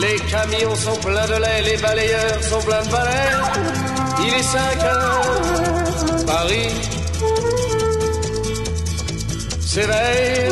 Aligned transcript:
Les 0.00 0.18
camions 0.30 0.74
sont 0.74 1.00
pleins 1.00 1.26
de 1.26 1.40
lait, 1.40 1.62
les 1.62 1.76
balayeurs 1.80 2.42
sont 2.42 2.60
pleins 2.60 2.82
de 2.82 2.90
balais. 2.90 3.32
Il 4.20 4.34
est 4.34 4.42
5 4.42 4.84
heures, 4.84 6.26
Paris 6.26 6.96
s'éveille. 9.60 10.50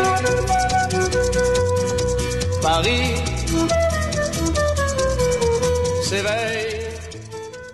Paris 2.63 3.17
s'éveille. 6.03 6.71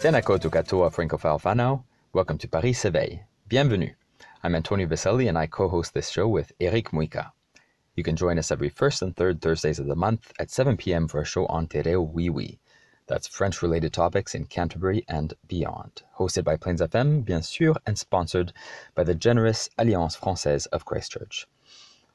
Tēnā 0.01 0.23
koutou 0.23 0.51
katoa 0.51 0.91
Francophile 0.91 1.39
whanau. 1.45 1.83
Welcome 2.15 2.39
to 2.39 2.49
Paris 2.49 2.75
s'éveille. 2.75 3.21
Bienvenue. 3.49 3.97
I'm 4.43 4.55
Antonio 4.55 4.87
Vaselli 4.87 5.29
and 5.29 5.37
I 5.37 5.47
co-host 5.47 5.93
this 5.93 6.09
show 6.09 6.27
with 6.27 6.53
Eric 6.59 6.93
Muica. 6.93 7.33
You 7.97 8.05
can 8.05 8.17
join 8.17 8.39
us 8.39 8.51
every 8.51 8.69
first 8.69 9.03
and 9.03 9.17
third 9.17 9.41
Thursdays 9.41 9.79
of 9.79 9.87
the 9.87 9.97
month 9.97 10.33
at 10.39 10.51
7 10.51 10.77
p.m. 10.77 11.09
for 11.09 11.21
a 11.21 11.25
show 11.25 11.47
on 11.47 11.67
Te 11.67 11.97
Wee 11.97 12.31
Wee. 12.31 12.61
That's 13.09 13.27
French-related 13.27 13.93
topics 13.93 14.37
in 14.37 14.45
Canterbury 14.45 15.05
and 15.09 15.35
beyond. 15.49 16.03
Hosted 16.17 16.45
by 16.45 16.57
Plains 16.57 16.81
FM, 16.81 17.25
bien 17.25 17.41
sûr, 17.41 17.75
and 17.85 17.99
sponsored 17.99 18.53
by 18.95 19.03
the 19.03 19.17
generous 19.17 19.69
Alliance 19.77 20.17
Française 20.17 20.69
of 20.69 20.85
Christchurch. 20.85 21.49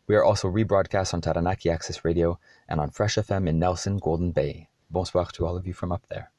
We 0.08 0.16
are 0.16 0.24
also 0.24 0.48
rebroadcast 0.50 1.14
on 1.14 1.20
Taranaki 1.20 1.70
Access 1.70 2.06
Radio 2.06 2.40
and 2.70 2.80
on 2.80 2.92
Fresh 2.92 3.16
FM 3.16 3.50
in 3.50 3.60
Nelson, 3.60 3.98
Golden 3.98 4.32
Bay. 4.32 4.70
Bonsoir 4.90 5.26
to 5.34 5.46
all 5.46 5.58
of 5.58 5.68
you 5.68 5.74
from 5.74 5.92
up 5.92 6.06
there. 6.08 6.32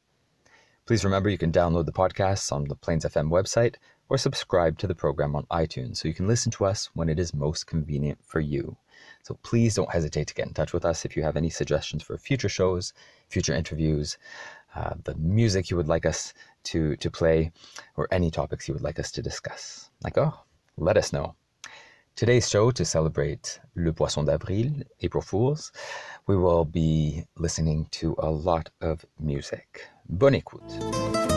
Please 0.87 1.05
remember 1.05 1.29
you 1.29 1.37
can 1.37 1.53
download 1.53 1.85
the 1.85 1.93
podcasts 1.93 2.51
on 2.51 2.65
the 2.65 2.77
Plains 2.77 3.05
FM 3.05 3.29
website 3.29 3.75
or 4.09 4.17
subscribe 4.17 4.79
to 4.79 4.87
the 4.87 4.95
program 4.95 5.37
on 5.37 5.45
iTunes 5.47 5.99
so 5.99 6.09
you 6.09 6.15
can 6.15 6.29
listen 6.29 6.51
to 6.53 6.65
us 6.65 6.91
when 6.95 7.09
it 7.09 7.19
is 7.19 7.35
most 7.35 7.67
convenient 7.67 8.25
for 8.25 8.41
you. 8.41 8.79
So 9.27 9.37
please 9.43 9.75
don't 9.75 9.91
hesitate 9.91 10.29
to 10.29 10.35
get 10.35 10.47
in 10.47 10.55
touch 10.55 10.73
with 10.73 10.85
us 10.85 11.05
if 11.05 11.17
you 11.17 11.25
have 11.25 11.37
any 11.37 11.51
suggestions 11.51 12.05
for 12.05 12.17
future 12.17 12.49
shows, 12.49 12.93
future 13.29 13.55
interviews, 13.55 14.19
uh, 14.77 14.95
the 15.03 15.17
music 15.17 15.69
you 15.69 15.77
would 15.77 15.89
like 15.89 16.07
us 16.07 16.33
to, 16.71 16.95
to 16.99 17.11
play, 17.11 17.51
or 17.97 18.07
any 18.13 18.31
topics 18.31 18.69
you 18.69 18.75
would 18.75 18.85
like 18.85 19.01
us 19.01 19.11
to 19.11 19.23
discuss. 19.23 19.91
Like, 20.05 20.17
oh, 20.17 20.33
let 20.77 20.97
us 20.97 21.13
know. 21.13 21.35
Today's 22.15 22.49
show 22.49 22.71
to 22.71 22.85
celebrate 22.85 23.59
Le 23.75 23.93
Poisson 23.93 24.25
d'Avril, 24.25 24.85
April 25.01 25.23
Fools, 25.23 25.73
we 26.29 26.37
will 26.37 26.65
be 26.65 27.25
listening 27.37 27.89
to 27.99 28.15
a 28.21 28.31
lot 28.31 28.71
of 28.81 29.05
music. 29.19 29.89
Bonne 30.09 30.41
écoute. 30.41 31.36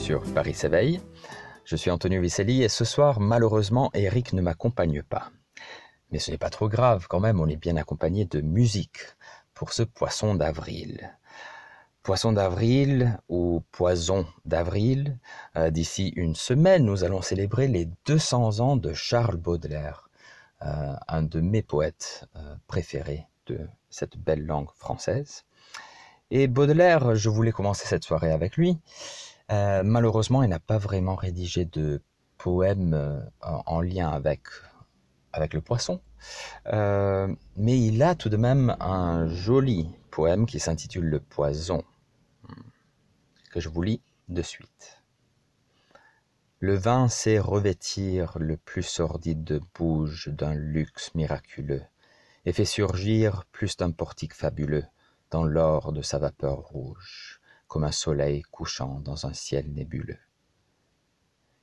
Sur 0.00 0.22
Paris 0.32 0.54
s'éveille. 0.54 1.00
Je 1.64 1.76
suis 1.76 1.90
Antonio 1.90 2.22
Vicelli 2.22 2.62
et 2.62 2.70
ce 2.70 2.86
soir, 2.86 3.20
malheureusement, 3.20 3.90
Eric 3.92 4.32
ne 4.32 4.40
m'accompagne 4.40 5.02
pas. 5.02 5.30
Mais 6.10 6.18
ce 6.18 6.30
n'est 6.30 6.38
pas 6.38 6.48
trop 6.48 6.70
grave 6.70 7.06
quand 7.06 7.20
même, 7.20 7.38
on 7.38 7.46
est 7.46 7.56
bien 7.56 7.76
accompagné 7.76 8.24
de 8.24 8.40
musique 8.40 8.98
pour 9.52 9.74
ce 9.74 9.82
poisson 9.82 10.34
d'avril. 10.34 11.10
Poisson 12.02 12.32
d'avril 12.32 13.18
ou 13.28 13.62
poison 13.72 14.26
d'avril, 14.46 15.18
euh, 15.56 15.70
d'ici 15.70 16.08
une 16.16 16.34
semaine, 16.34 16.84
nous 16.84 17.04
allons 17.04 17.20
célébrer 17.20 17.68
les 17.68 17.86
200 18.06 18.60
ans 18.60 18.76
de 18.76 18.94
Charles 18.94 19.36
Baudelaire, 19.36 20.08
euh, 20.62 20.94
un 21.08 21.22
de 21.22 21.40
mes 21.40 21.62
poètes 21.62 22.26
euh, 22.36 22.54
préférés 22.66 23.26
de 23.46 23.68
cette 23.90 24.16
belle 24.16 24.46
langue 24.46 24.70
française. 24.74 25.44
Et 26.30 26.46
Baudelaire, 26.46 27.16
je 27.16 27.28
voulais 27.28 27.52
commencer 27.52 27.86
cette 27.86 28.04
soirée 28.04 28.32
avec 28.32 28.56
lui. 28.56 28.78
Euh, 29.50 29.82
malheureusement, 29.84 30.42
il 30.42 30.48
n'a 30.48 30.60
pas 30.60 30.78
vraiment 30.78 31.16
rédigé 31.16 31.64
de 31.64 32.02
poème 32.38 32.94
euh, 32.94 33.20
en, 33.42 33.62
en 33.66 33.80
lien 33.80 34.08
avec, 34.08 34.42
avec 35.32 35.54
le 35.54 35.60
poisson. 35.60 36.00
Euh, 36.66 37.34
mais 37.56 37.80
il 37.80 38.02
a 38.02 38.14
tout 38.14 38.28
de 38.28 38.36
même 38.36 38.76
un 38.80 39.28
joli 39.28 39.90
poème 40.10 40.46
qui 40.46 40.60
s'intitule 40.60 41.06
Le 41.06 41.20
poison, 41.20 41.82
que 43.50 43.60
je 43.60 43.68
vous 43.68 43.82
lis 43.82 44.02
de 44.28 44.42
suite. 44.42 45.02
Le 46.58 46.74
vin 46.74 47.08
sait 47.08 47.38
revêtir 47.38 48.36
le 48.38 48.56
plus 48.56 48.82
sordide 48.82 49.60
bouge 49.74 50.28
d'un 50.28 50.54
luxe 50.54 51.14
miraculeux, 51.14 51.82
et 52.44 52.52
fait 52.52 52.66
surgir 52.66 53.44
plus 53.50 53.76
d'un 53.76 53.90
portique 53.92 54.34
fabuleux 54.34 54.84
dans 55.30 55.44
l'or 55.44 55.92
de 55.92 56.02
sa 56.02 56.18
vapeur 56.18 56.58
rouge, 56.58 57.39
comme 57.70 57.84
un 57.84 57.92
soleil 57.92 58.42
couchant 58.42 58.98
dans 58.98 59.26
un 59.26 59.32
ciel 59.32 59.72
nébuleux. 59.72 60.18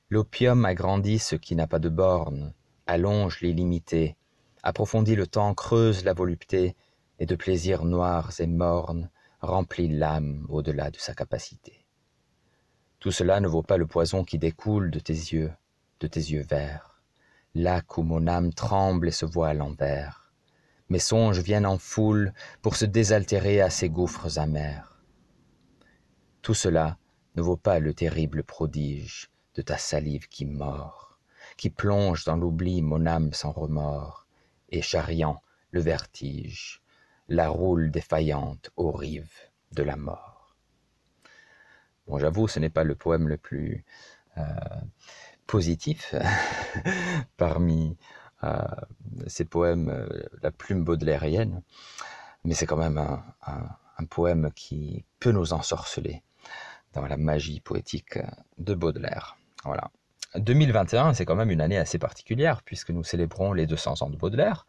L'opium 0.08 0.64
agrandit 0.64 1.18
ce 1.18 1.36
qui 1.36 1.54
n'a 1.54 1.66
pas 1.66 1.78
de 1.78 1.90
bornes, 1.90 2.54
allonge 2.86 3.42
l'illimité, 3.42 4.16
approfondit 4.62 5.16
le 5.16 5.26
temps, 5.26 5.52
creuse 5.52 6.04
la 6.04 6.14
volupté, 6.14 6.74
et 7.18 7.26
de 7.26 7.36
plaisirs 7.36 7.84
noirs 7.84 8.32
et 8.40 8.46
mornes 8.46 9.10
remplit 9.42 9.88
l'âme 9.88 10.46
au-delà 10.48 10.90
de 10.90 10.96
sa 10.96 11.12
capacité. 11.12 11.84
Tout 13.00 13.12
cela 13.12 13.40
ne 13.40 13.46
vaut 13.46 13.62
pas 13.62 13.76
le 13.76 13.86
poison 13.86 14.24
qui 14.24 14.38
découle 14.38 14.90
de 14.90 15.00
tes 15.00 15.12
yeux, 15.12 15.52
de 16.00 16.06
tes 16.06 16.20
yeux 16.20 16.46
verts, 16.48 17.02
lac 17.54 17.98
où 17.98 18.02
mon 18.02 18.26
âme 18.26 18.54
tremble 18.54 19.08
et 19.08 19.12
se 19.12 19.26
voit 19.26 19.48
à 19.48 19.54
l'envers. 19.54 20.32
Mes 20.88 21.00
songes 21.00 21.40
viennent 21.40 21.66
en 21.66 21.76
foule 21.76 22.32
pour 22.62 22.76
se 22.76 22.86
désaltérer 22.86 23.60
à 23.60 23.68
ces 23.68 23.90
gouffres 23.90 24.38
amers. 24.38 24.97
Tout 26.48 26.54
cela 26.54 26.96
ne 27.36 27.42
vaut 27.42 27.58
pas 27.58 27.78
le 27.78 27.92
terrible 27.92 28.42
prodige 28.42 29.30
de 29.54 29.60
ta 29.60 29.76
salive 29.76 30.28
qui 30.28 30.46
mord, 30.46 31.18
qui 31.58 31.68
plonge 31.68 32.24
dans 32.24 32.38
l'oubli 32.38 32.80
mon 32.80 33.04
âme 33.04 33.34
sans 33.34 33.52
remords, 33.52 34.26
et 34.70 34.80
charriant 34.80 35.42
le 35.72 35.82
vertige, 35.82 36.80
la 37.28 37.50
roule 37.50 37.90
défaillante 37.90 38.70
aux 38.76 38.92
rives 38.92 39.50
de 39.72 39.82
la 39.82 39.96
mort. 39.96 40.56
Bon, 42.06 42.18
j'avoue, 42.18 42.48
ce 42.48 42.60
n'est 42.60 42.70
pas 42.70 42.84
le 42.84 42.94
poème 42.94 43.28
le 43.28 43.36
plus 43.36 43.84
euh, 44.38 44.42
positif 45.46 46.14
parmi 47.36 47.98
euh, 48.42 48.56
ces 49.26 49.44
poèmes, 49.44 49.90
euh, 49.90 50.22
la 50.40 50.50
plume 50.50 50.82
baudelairienne, 50.82 51.60
mais 52.44 52.54
c'est 52.54 52.64
quand 52.64 52.78
même 52.78 52.96
un, 52.96 54.04
poème 54.08 54.50
qui 54.54 55.04
peut 55.20 55.32
nous 55.32 55.52
ensorceler 55.52 56.22
dans 56.92 57.06
la 57.06 57.16
magie 57.16 57.60
poétique 57.60 58.18
de 58.58 58.74
Baudelaire. 58.74 59.36
Voilà. 59.64 59.90
2021, 60.36 61.14
c'est 61.14 61.24
quand 61.24 61.36
même 61.36 61.50
une 61.50 61.60
année 61.60 61.78
assez 61.78 61.98
particulière 61.98 62.62
puisque 62.62 62.90
nous 62.90 63.04
célébrons 63.04 63.52
les 63.52 63.66
200 63.66 64.02
ans 64.02 64.10
de 64.10 64.16
Baudelaire, 64.16 64.66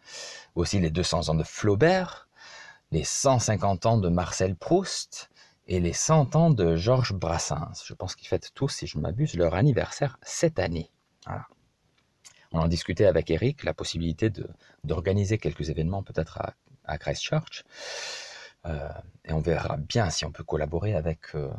aussi 0.56 0.80
les 0.80 0.90
200 0.90 1.30
ans 1.30 1.36
de 1.36 1.44
Flaubert, 1.44 2.30
les 2.92 3.04
150 3.04 3.86
ans 3.86 3.98
de 3.98 4.10
Marcel 4.10 4.56
Proust 4.56 5.30
et 5.68 5.80
les 5.80 5.94
100 5.94 6.36
ans 6.36 6.50
de 6.50 6.76
Georges 6.76 7.14
Brassens. 7.14 7.84
Je 7.86 7.94
pense 7.94 8.16
qu'ils 8.16 8.28
fêtent 8.28 8.52
tous, 8.56 8.70
si 8.70 8.88
je 8.88 8.98
ne 8.98 9.04
m'abuse, 9.04 9.36
leur 9.36 9.54
anniversaire 9.54 10.18
cette 10.24 10.60
année. 10.60 10.90
On 12.52 12.60
en 12.62 12.68
discutait 12.68 13.06
avec 13.06 13.30
Eric, 13.30 13.64
la 13.64 13.76
possibilité 13.76 14.32
d'organiser 14.84 15.38
quelques 15.38 15.70
événements 15.70 16.02
peut-être 16.02 16.40
à, 16.40 16.54
à, 16.86 16.98
Christchurch. 16.98 17.64
Euh, 18.66 18.90
et 19.26 19.34
on 19.34 19.40
verra 19.40 19.78
bien 19.78 20.10
si 20.10 20.26
on 20.26 20.32
peut 20.32 20.44
collaborer 20.44 20.96
avec 20.96 21.36
euh, 21.36 21.50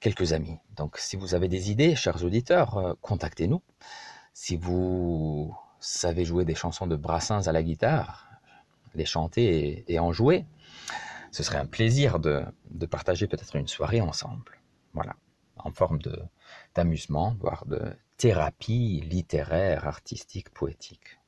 quelques 0.00 0.32
amis. 0.32 0.56
Donc 0.76 0.98
si 0.98 1.16
vous 1.16 1.34
avez 1.34 1.48
des 1.48 1.70
idées, 1.70 1.96
chers 1.96 2.24
auditeurs, 2.24 2.76
euh, 2.78 2.94
contactez-nous. 3.00 3.62
Si 4.32 4.56
vous 4.56 5.56
savez 5.80 6.24
jouer 6.24 6.44
des 6.44 6.54
chansons 6.54 6.86
de 6.86 6.96
Brassens 6.96 7.46
à 7.48 7.52
la 7.52 7.62
guitare, 7.62 8.28
les 8.94 9.04
chanter 9.04 9.84
et, 9.86 9.98
en 9.98 10.12
jouer, 10.12 10.46
ce 11.30 11.42
serait 11.42 11.58
un 11.58 11.66
plaisir 11.66 12.18
de, 12.18 12.44
de 12.70 12.86
partager 12.86 13.26
peut-être 13.26 13.56
une 13.56 13.68
soirée 13.68 14.00
ensemble. 14.00 14.60
Voilà, 14.94 15.14
en 15.56 15.70
forme 15.70 15.98
d'amusement, 16.74 17.36
voire 17.38 17.66
de 17.66 17.80
thérapie 18.16 19.02
littéraire, 19.08 19.86
artistique, 19.86 20.50
poétique. 20.50 21.18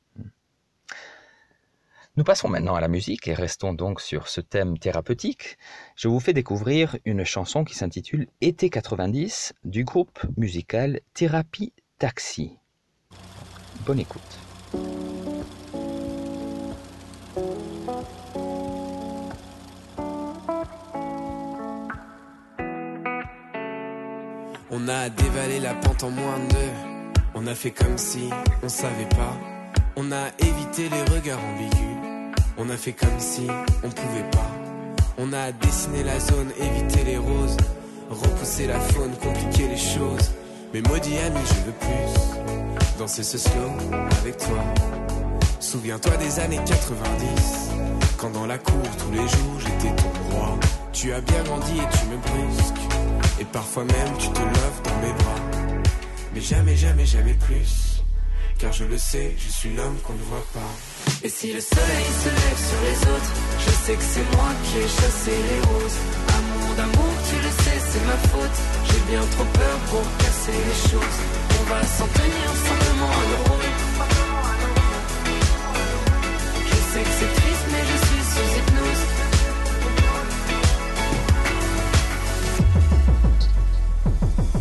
Nous 2.17 2.25
passons 2.25 2.49
maintenant 2.49 2.75
à 2.75 2.81
la 2.81 2.89
musique 2.89 3.29
et 3.29 3.35
restons 3.35 3.73
donc 3.73 4.01
sur 4.01 4.27
ce 4.27 4.41
thème 4.41 4.79
thérapeutique. 4.79 5.59
Je 5.95 6.09
vous 6.09 6.19
fais 6.19 6.33
découvrir 6.33 6.97
une 7.05 7.25
chanson 7.25 7.63
qui 7.63 7.75
s'intitule 7.77 8.27
Été 8.41 8.69
90 8.69 9.53
du 9.65 9.85
groupe 9.85 10.19
musical 10.37 11.01
Thérapie 11.15 11.73
Taxi. 11.99 12.59
Bonne 13.87 14.01
écoute. 14.01 14.21
On 24.73 24.89
a 24.89 25.11
dévalé 25.11 25.61
la 25.61 25.75
pente 25.75 26.03
en 26.03 26.11
moins 26.11 26.39
de. 26.39 27.15
On 27.35 27.47
a 27.47 27.55
fait 27.55 27.71
comme 27.71 27.97
si 27.99 28.31
on 28.65 28.69
savait 28.69 29.09
pas. 29.11 29.60
On 29.97 30.13
a 30.13 30.29
évité 30.39 30.89
les 30.89 31.15
regards 31.15 31.41
ambigus. 31.45 31.97
On 32.59 32.69
a 32.71 32.77
fait 32.77 32.93
comme 32.93 33.19
si 33.19 33.47
on 33.83 33.89
pouvait 33.89 34.31
pas. 34.31 34.51
On 35.19 35.33
a 35.33 35.53
dessiné 35.53 36.03
la 36.05 36.19
zone, 36.21 36.51
évité 36.59 37.05
les 37.05 37.17
roses. 37.17 37.57
Repousser 38.09 38.67
la 38.67 38.79
faune, 38.81 39.13
compliquer 39.17 39.69
les 39.69 39.77
choses. 39.77 40.31
Mais 40.73 40.81
maudit 40.83 41.19
ami, 41.19 41.41
je 41.45 41.67
veux 41.67 41.73
plus. 41.73 42.99
Danser 42.99 43.23
ce 43.23 43.39
slow 43.39 43.71
avec 44.21 44.37
toi. 44.37 44.63
Souviens-toi 45.59 46.17
des 46.17 46.41
années 46.41 46.61
90. 46.65 47.71
Quand 48.17 48.31
dans 48.31 48.47
la 48.47 48.59
cour 48.59 48.83
tous 48.99 49.11
les 49.13 49.29
jours 49.29 49.59
j'étais 49.59 49.95
ton 49.97 50.37
roi. 50.37 50.59
Tu 50.93 51.13
as 51.13 51.21
bien 51.21 51.43
grandi 51.45 51.73
et 51.73 51.97
tu 51.97 52.07
me 52.07 52.17
brusques. 52.17 52.75
Et 53.41 53.45
parfois 53.45 53.85
même 53.85 54.19
tu 54.19 54.29
te 54.29 54.41
lèves 54.41 54.83
dans 54.85 55.07
mes 55.07 55.13
bras. 55.15 55.83
Mais 56.35 56.41
jamais, 56.41 56.77
jamais, 56.77 57.07
jamais 57.07 57.35
plus. 57.35 57.90
Car 58.61 58.73
je 58.75 58.85
le 58.85 58.99
sais, 58.99 59.35
je 59.39 59.49
suis 59.51 59.75
l'homme 59.75 59.97
qu'on 60.05 60.13
ne 60.13 60.23
voit 60.23 60.47
pas. 60.53 60.73
Et 61.25 61.31
si 61.31 61.51
le 61.51 61.61
soleil 61.61 62.07
se 62.23 62.29
lève 62.29 62.61
sur 62.69 62.81
les 62.89 62.99
autres, 63.15 63.33
je 63.59 63.71
sais 63.71 63.95
que 63.95 64.03
c'est 64.03 64.37
moi 64.37 64.51
qui 64.65 64.79
ai 64.79 64.83
chassé 64.83 65.33
les 65.49 65.61
roses. 65.61 65.99
Amour 66.29 66.75
d'amour, 66.77 67.13
tu 67.29 67.37
le 67.37 67.51
sais, 67.63 67.79
c'est 67.91 68.05
ma 68.05 68.19
faute. 68.29 68.59
J'ai 68.85 69.03
bien 69.11 69.25
trop 69.35 69.45
peur 69.45 69.79
pour 69.89 70.05
casser 70.19 70.59
les 70.69 70.79
choses. 70.91 71.19
On 71.59 71.65
va 71.73 71.81
s'en 71.87 72.07
tenir 72.07 72.49
simplement 72.69 73.11
à 73.11 73.25
nos. 73.31 73.61
Je 76.69 76.79
sais 76.93 77.05
que 77.09 77.15
c'est 77.19 77.33
triste, 77.41 77.67
mais 77.73 77.85
je 77.91 77.97
suis 78.07 78.25
sous 78.33 78.49
hypnose. 78.59 79.05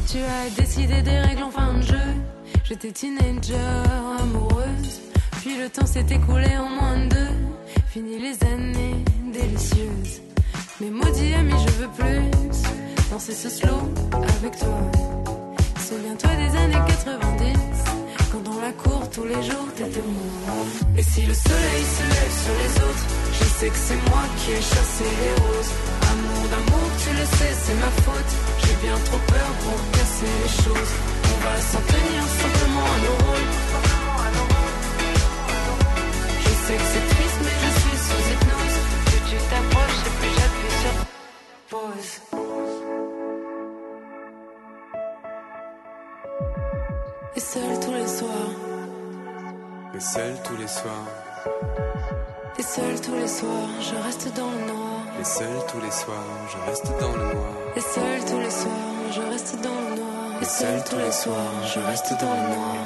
Tu 0.10 0.19
as 0.19 0.50
décidé 0.62 1.02
des 1.02 1.19
règles 1.19 1.44
en 1.44 1.52
fin 1.52 1.74
de 1.74 1.81
jeu. 1.81 2.09
J'étais 2.69 2.92
teenager, 2.92 3.56
amoureuse. 4.19 5.01
Puis 5.42 5.57
le 5.57 5.69
temps 5.69 5.88
s'est 5.88 6.06
écoulé 6.12 6.56
en 6.56 6.69
moins 6.69 6.98
de 7.00 7.10
deux. 7.10 7.36
Fini 7.88 8.19
les 8.19 8.38
années 8.48 9.04
délicieuses. 9.33 10.21
Mais 10.80 10.92
maudit 10.92 11.33
ami, 11.33 11.54
je 11.66 11.71
veux 11.81 11.89
plus 11.98 12.30
danser 13.10 13.33
ce 13.33 13.50
slow 13.50 13.81
avec 14.38 14.56
toi. 14.60 14.81
Souviens-toi 15.80 16.30
des 16.36 16.57
années 16.60 16.86
90. 16.86 17.60
Quand 18.31 18.44
dans 18.44 18.62
la 18.62 18.71
cour 18.74 19.10
tous 19.10 19.24
les 19.24 19.42
jours 19.42 19.68
t'étais 19.75 20.06
moi. 20.06 20.54
Et 20.95 21.01
si 21.01 21.21
le 21.24 21.33
soleil 21.33 21.83
se 21.98 22.04
lève 22.04 22.36
sur 22.44 22.54
les 22.54 22.74
autres, 22.86 23.06
je 23.33 23.44
sais 23.45 23.69
que 23.69 23.81
c'est 23.88 24.10
moi 24.12 24.24
qui 24.38 24.51
ai 24.51 24.62
chassé 24.62 25.06
les 25.21 25.42
roses. 25.42 25.74
Amour 26.12 26.50
d'amour, 26.51 26.89
tu 27.04 27.10
le 27.18 27.25
sais, 27.36 27.54
c'est 27.63 27.80
ma 27.80 27.89
faute. 28.04 28.31
J'ai 28.62 28.88
bien 28.88 28.98
trop 29.06 29.21
peur 29.25 29.50
pour 29.63 29.92
casser 29.98 30.31
les 30.44 30.63
choses. 30.63 31.19
Va 31.50 31.62
s'en 31.62 31.81
tenir 31.94 32.24
simplement 32.42 32.88
à 32.96 32.98
nos 33.06 33.18
rôles. 33.25 33.51
Je 36.44 36.51
sais 36.66 36.78
que 36.81 36.88
c'est 36.94 37.07
triste, 37.13 37.40
mais 37.46 37.57
je 37.63 37.69
suis 37.80 37.98
sous 38.06 38.24
hypnose. 38.31 38.78
Plus 39.06 39.22
tu 39.30 39.38
t'approches 39.50 40.01
et 40.07 40.13
plus 40.19 40.34
j'appuie 40.38 40.75
sur 40.81 40.96
pause. 41.72 42.12
Et 47.36 47.40
seul 47.40 47.80
tous 47.84 47.94
les 47.94 48.07
soirs. 48.07 48.54
Mais 49.94 50.00
seul 50.00 50.34
tous 50.44 50.57
les 50.57 50.68
soirs. 50.68 51.07
Et 52.60 52.63
seul 52.63 53.02
tous 53.02 53.16
les 53.16 53.28
soirs, 53.28 53.69
je 53.81 53.95
reste 54.06 54.34
dans 54.36 54.52
le 54.52 54.62
noir. 54.72 55.02
Et 55.19 55.24
seul 55.24 55.57
tous 55.72 55.81
les 55.81 55.92
soirs, 55.92 56.31
je 56.52 56.57
reste 56.69 56.92
dans 57.00 57.13
le 57.13 57.24
noir. 57.34 57.54
Et 57.75 57.81
seul 57.81 58.25
tous 58.30 58.40
les 58.40 58.52
soirs, 58.52 58.94
je 59.16 59.22
reste 59.22 59.56
dans 59.63 59.80
le 59.90 59.95
noir. 59.95 60.19
Et 60.42 60.46
seul 60.46 60.82
tous 60.90 60.98
les 60.98 61.12
soirs, 61.12 61.54
je 61.74 61.80
reste 61.80 62.12
dans 62.22 62.34
le 62.34 62.56
noir. 62.56 62.78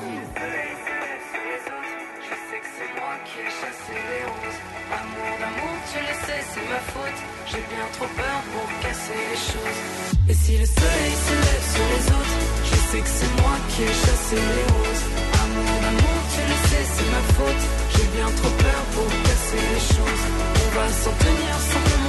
Je 2.27 2.33
sais 2.49 2.59
que 2.63 2.69
c'est 2.75 2.91
moi 2.99 3.13
qui 3.25 3.39
ai 3.41 3.51
chassé 3.61 3.93
les 3.93 4.25
roses. 4.25 4.61
Amour 4.97 5.33
d'amour, 5.39 5.75
tu 5.91 5.99
le 5.99 6.15
sais, 6.25 6.41
c'est 6.51 6.67
ma 6.73 6.81
faute. 6.93 7.19
J'ai 7.45 7.63
bien 7.75 7.87
trop 7.93 8.09
peur 8.17 8.37
pour 8.51 8.67
casser 8.81 9.19
les 9.29 9.41
choses. 9.51 9.81
Et 10.29 10.33
si 10.33 10.57
le 10.57 10.65
soleil 10.65 11.13
se 11.27 11.35
lève 11.45 11.65
sur 11.75 11.85
les 11.93 12.05
autres, 12.17 12.37
je 12.69 12.77
sais 12.89 13.01
que 13.05 13.13
c'est 13.17 13.33
moi 13.41 13.55
qui 13.69 13.83
ai 13.83 13.93
chassé 14.03 14.35
les 14.35 14.65
roses. 14.73 15.05
Amour 15.43 15.73
d'amour, 15.83 16.19
tu 16.33 16.41
le 16.49 16.57
sais, 16.69 16.85
c'est 16.95 17.09
ma 17.15 17.23
faute. 17.37 17.63
J'ai 17.93 18.07
bien 18.17 18.29
trop 18.39 18.53
peur 18.65 18.81
pour 18.93 19.09
casser 19.27 19.61
les 19.73 19.83
choses. 19.93 20.23
On 20.63 20.69
va 20.77 20.87
s'en 20.89 21.13
tenir 21.21 21.53
simplement 21.71 22.02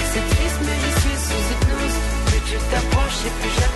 c'est 0.00 0.26
triste, 0.34 0.60
mais 0.64 0.76
je 0.84 1.00
suis 1.00 1.18
sous 1.26 1.42
hypnose. 1.52 1.96
Plus 2.26 2.40
tu 2.48 2.56
t'approches 2.70 3.26
et 3.26 3.32
plus 3.40 3.50
j'appuie 3.58 3.71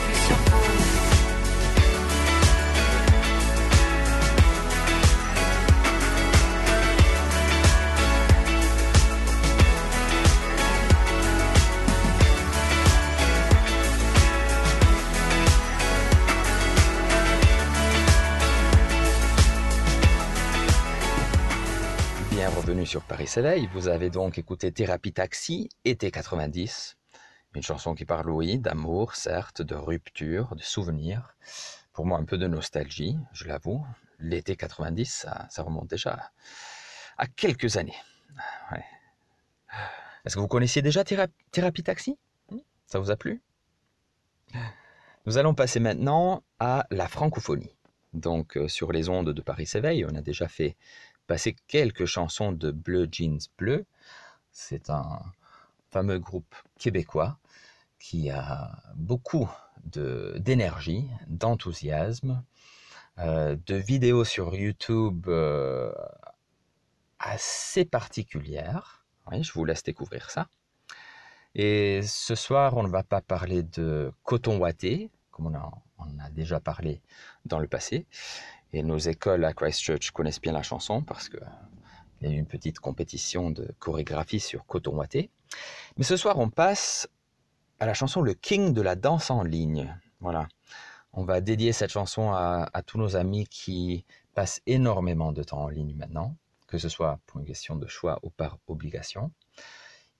Sur 22.84 23.02
Paris 23.02 23.26
Soleil. 23.26 23.68
Vous 23.72 23.88
avez 23.88 24.10
donc 24.10 24.38
écouté 24.38 24.70
Thérapie 24.70 25.12
Taxi, 25.12 25.70
été 25.84 26.10
90. 26.10 26.96
Une 27.54 27.62
chanson 27.62 27.94
qui 27.94 28.04
parle, 28.04 28.28
oui, 28.28 28.58
d'amour, 28.58 29.14
certes, 29.14 29.62
de 29.62 29.74
rupture, 29.74 30.54
de 30.54 30.62
souvenirs. 30.62 31.36
Pour 31.92 32.04
moi, 32.04 32.18
un 32.18 32.24
peu 32.24 32.36
de 32.36 32.46
nostalgie, 32.46 33.16
je 33.32 33.46
l'avoue. 33.46 33.84
L'été 34.18 34.56
90, 34.56 35.10
ça, 35.10 35.46
ça, 35.48 35.62
remonte 35.62 35.88
déjà 35.88 36.30
à 37.16 37.26
quelques 37.26 37.76
années. 37.76 37.96
Est-ce 40.24 40.34
que 40.34 40.40
vous 40.40 40.48
connaissiez 40.48 40.82
déjà 40.82 41.02
Théra 41.02 41.26
Thérapie 41.52 41.82
Taxi? 41.82 42.18
Ça 42.86 42.98
vous 42.98 43.10
a 43.10 43.16
plu? 43.16 43.42
Nous 45.24 45.38
allons 45.38 45.54
passer 45.54 45.80
maintenant 45.80 46.42
à 46.60 46.86
la 46.90 47.08
francophonie. 47.08 47.76
Donc, 48.12 48.56
euh, 48.56 48.68
sur 48.68 48.92
les 48.92 49.08
ondes 49.08 49.30
de 49.30 49.42
Paris 49.42 49.66
s'éveille, 49.66 50.04
on 50.04 50.14
a 50.14 50.22
déjà 50.22 50.48
fait 50.48 50.76
passer 51.26 51.56
quelques 51.66 52.06
chansons 52.06 52.52
de 52.52 52.70
Bleu 52.70 53.08
Jeans 53.10 53.38
Bleu. 53.58 53.84
C'est 54.52 54.90
un 54.90 55.20
fameux 55.90 56.18
groupe 56.18 56.54
québécois 56.78 57.38
qui 57.98 58.30
a 58.30 58.82
beaucoup 58.94 59.50
d'énergie, 59.84 61.08
d'enthousiasme, 61.28 62.42
euh, 63.18 63.56
de 63.66 63.76
vidéos 63.76 64.24
sur 64.24 64.54
YouTube 64.54 65.26
euh, 65.28 65.92
assez 67.18 67.84
particulières. 67.84 69.06
Je 69.40 69.52
vous 69.52 69.64
laisse 69.64 69.82
découvrir 69.82 70.30
ça. 70.30 70.48
Et 71.54 72.02
ce 72.02 72.34
soir, 72.34 72.76
on 72.76 72.82
ne 72.82 72.88
va 72.88 73.02
pas 73.02 73.22
parler 73.22 73.62
de 73.62 74.12
coton 74.24 74.58
ouaté, 74.58 75.10
comme 75.30 75.46
on 75.46 75.54
a, 75.54 75.70
on 75.98 76.18
a 76.18 76.30
déjà 76.30 76.60
parlé 76.60 77.00
dans 77.46 77.58
le 77.58 77.66
passé, 77.66 78.06
et 78.76 78.82
nos 78.82 78.98
écoles 78.98 79.44
à 79.44 79.54
Christchurch 79.54 80.10
connaissent 80.10 80.40
bien 80.40 80.52
la 80.52 80.62
chanson 80.62 81.02
parce 81.02 81.30
qu'il 81.30 81.40
y 82.20 82.26
a 82.26 82.30
eu 82.30 82.36
une 82.36 82.46
petite 82.46 82.78
compétition 82.78 83.50
de 83.50 83.74
chorégraphie 83.78 84.40
sur 84.40 84.66
coton 84.66 84.96
ouaté. 84.96 85.30
Mais 85.96 86.04
ce 86.04 86.16
soir, 86.16 86.38
on 86.38 86.50
passe 86.50 87.08
à 87.80 87.86
la 87.86 87.94
chanson 87.94 88.20
Le 88.20 88.34
King 88.34 88.74
de 88.74 88.82
la 88.82 88.94
danse 88.94 89.30
en 89.30 89.42
ligne. 89.42 89.98
Voilà. 90.20 90.46
On 91.14 91.24
va 91.24 91.40
dédier 91.40 91.72
cette 91.72 91.90
chanson 91.90 92.32
à, 92.32 92.68
tous 92.84 92.98
nos 92.98 93.16
amis 93.16 93.46
qui 93.46 94.04
passent 94.34 94.60
énormément 94.66 95.32
de 95.32 95.42
temps 95.42 95.62
en 95.62 95.68
ligne 95.68 95.94
maintenant, 95.94 96.36
que 96.66 96.76
ce 96.76 96.90
soit 96.90 97.18
pour 97.24 97.40
une 97.40 97.46
question 97.46 97.76
de 97.76 97.86
choix 97.86 98.18
ou 98.22 98.28
par 98.28 98.58
obligation. 98.66 99.32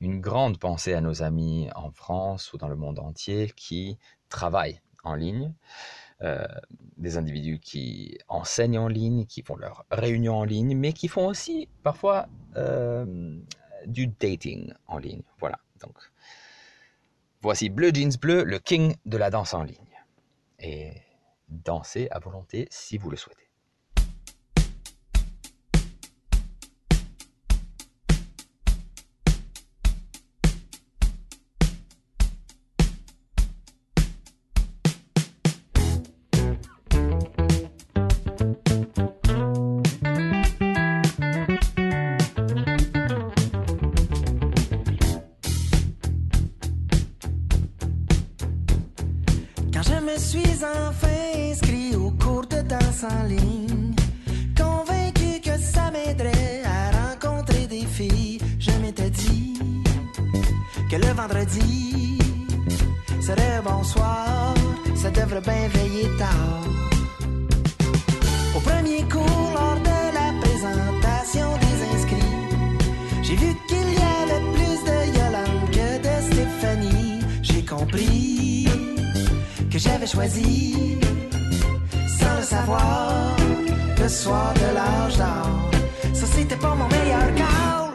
Une 0.01 0.23
grande 0.23 0.59
pensée 0.59 0.95
à 0.95 1.03
nos 1.03 1.23
amis 1.23 1.69
en 1.75 1.91
France 1.91 2.55
ou 2.55 2.57
dans 2.57 2.69
le 2.69 2.77
monde 2.77 2.99
entier 2.99 3.53
qui 3.55 3.99
travaillent 4.31 4.81
en 5.05 5.15
ligne. 5.15 5.53
Euh, 6.23 6.47
des 6.97 7.19
individus 7.19 7.59
qui 7.59 8.17
enseignent 8.29 8.79
en 8.79 8.89
ligne, 8.89 9.27
qui 9.27 9.43
font 9.43 9.57
leurs 9.57 9.85
réunions 9.91 10.37
en 10.37 10.45
ligne, 10.45 10.75
mais 10.75 10.95
qui 10.95 11.09
font 11.09 11.27
aussi 11.27 11.69
parfois 11.83 12.27
euh, 12.57 13.39
du 13.85 14.07
dating 14.07 14.73
en 14.87 14.97
ligne. 14.97 15.21
Voilà, 15.39 15.59
donc 15.83 15.95
voici 17.43 17.69
Bleu 17.69 17.91
Jeans 17.93 18.17
Bleu, 18.19 18.45
le 18.45 18.59
king 18.59 18.97
de 19.05 19.19
la 19.19 19.29
danse 19.29 19.53
en 19.53 19.63
ligne. 19.63 19.77
Et 20.59 20.93
dansez 21.51 22.09
à 22.11 22.19
volonté 22.19 22.67
si 22.71 22.97
vous 22.97 23.11
le 23.11 23.19
souhaitez. 23.19 23.46
Je 57.99 58.71
m'étais 58.83 59.09
dit 59.09 59.55
que 60.91 60.97
le 60.97 61.13
vendredi 61.15 62.19
serait 63.23 63.61
bonsoir, 63.65 64.53
ça 64.95 65.11
devrait 65.11 65.41
bien 65.41 65.69
veiller 65.69 66.09
tard. 66.19 66.65
Au 68.55 68.61
premier 68.61 69.03
cours, 69.09 69.51
lors 69.55 69.81
de 69.81 69.99
la 70.19 70.29
présentation 70.43 71.49
des 71.65 71.97
inscrits, 71.97 73.23
j'ai 73.23 73.37
vu 73.37 73.57
qu'il 73.67 73.91
y 73.95 74.05
avait 74.21 74.45
plus 74.57 74.79
de 74.91 74.99
Yolande 75.17 75.71
que 75.71 75.89
de 76.07 76.33
Stéphanie. 76.33 77.21
J'ai 77.43 77.65
compris 77.65 78.69
que 79.71 79.79
j'avais 79.79 80.07
choisi, 80.07 80.99
sans 82.19 82.37
le 82.37 82.43
savoir, 82.43 83.37
le 83.99 84.09
soir 84.09 84.53
de 84.55 84.75
l'âge 84.75 85.17
d'or. 85.17 85.71
Ça, 86.13 86.27
c'était 86.27 86.57
pas 86.57 86.75
mon 86.75 86.89
meilleur 86.89 87.35
call. 87.35 87.86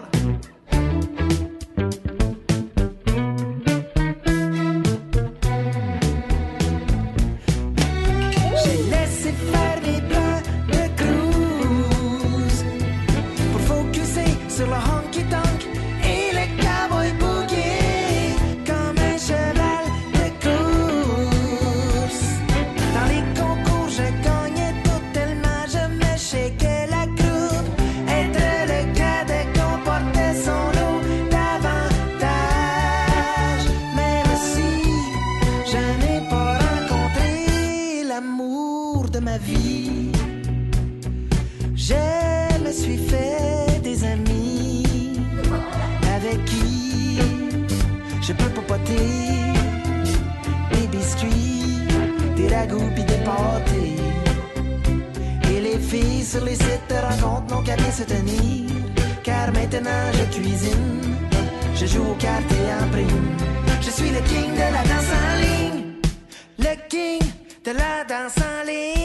La 67.73 68.03
danse 68.03 68.41
en 68.41 68.65
ligne. 68.65 69.00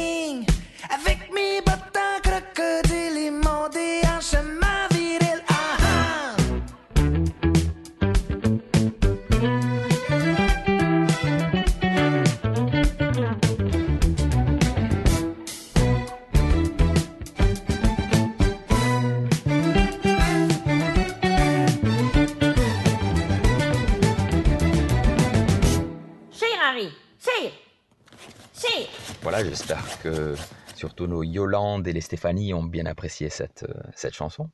Nos 31.04 31.22
Yolande 31.22 31.86
et 31.86 31.92
les 31.92 32.00
Stéphanie 32.00 32.54
ont 32.54 32.62
bien 32.62 32.86
apprécié 32.86 33.28
cette, 33.28 33.64
euh, 33.64 33.74
cette 33.94 34.14
chanson. 34.14 34.50